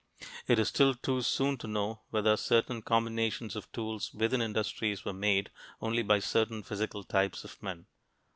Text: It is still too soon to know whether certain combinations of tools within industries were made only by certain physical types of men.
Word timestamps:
It 0.47 0.57
is 0.57 0.69
still 0.69 0.95
too 0.95 1.21
soon 1.21 1.59
to 1.59 1.67
know 1.67 2.01
whether 2.09 2.35
certain 2.35 2.81
combinations 2.81 3.55
of 3.55 3.71
tools 3.71 4.11
within 4.15 4.41
industries 4.41 5.05
were 5.05 5.13
made 5.13 5.51
only 5.79 6.01
by 6.01 6.17
certain 6.17 6.63
physical 6.63 7.03
types 7.03 7.43
of 7.43 7.61
men. 7.61 7.85